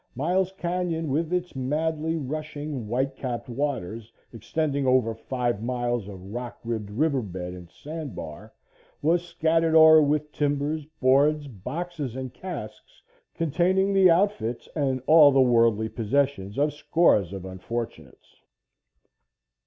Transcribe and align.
Miles 0.15 0.51
Canyon, 0.53 1.11
with 1.11 1.31
its 1.31 1.55
madly 1.55 2.15
rushing, 2.15 2.87
white 2.87 3.15
capped 3.15 3.47
waters, 3.47 4.11
extending 4.33 4.87
over 4.87 5.13
five 5.13 5.61
miles 5.61 6.07
of 6.07 6.33
rock 6.33 6.57
ribbed 6.63 6.89
river 6.89 7.21
bed 7.21 7.53
and 7.53 7.69
sand 7.69 8.15
bar, 8.15 8.51
was 9.03 9.23
scattered 9.23 9.75
o'er 9.75 10.01
with 10.01 10.31
timbers, 10.31 10.87
boards, 10.99 11.47
boxes 11.47 12.15
and 12.15 12.33
casks 12.33 13.03
containing 13.35 13.93
the 13.93 14.09
outfits 14.09 14.67
and 14.75 15.03
all 15.05 15.31
the 15.31 15.39
worldly 15.39 15.87
possessions 15.87 16.57
of 16.57 16.73
scores 16.73 17.31
of 17.31 17.45
unfortunates. 17.45 18.41